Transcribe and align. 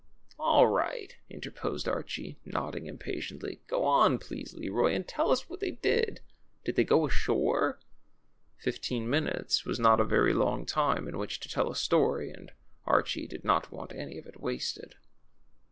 All 0.39 0.65
right/' 0.65 1.13
interposed 1.29 1.87
Archie, 1.87 2.39
nodding 2.43 2.87
impatiently. 2.87 3.61
Go 3.67 3.85
on, 3.85 4.17
please, 4.17 4.51
Leroy, 4.55 4.95
and 4.95 5.07
tell 5.07 5.29
us 5.29 5.43
A\diat 5.43 5.59
they 5.59 5.69
did. 5.73 6.21
Did 6.65 6.75
they 6.75 6.83
go 6.83 7.05
ashore?" 7.05 7.79
Fifteen 8.57 9.07
minutes 9.07 9.63
was 9.63 9.79
not 9.79 9.99
a 9.99 10.03
very 10.03 10.33
long 10.33 10.65
time 10.65 11.07
in 11.07 11.19
which 11.19 11.39
to 11.41 11.49
tell 11.49 11.69
a 11.69 11.75
story, 11.75 12.31
and 12.31 12.51
Archie 12.85 13.27
did 13.27 13.43
not 13.45 13.71
want 13.71 13.93
any 13.93 14.17
of 14.17 14.25
it 14.25 14.41
wasted. 14.41 14.95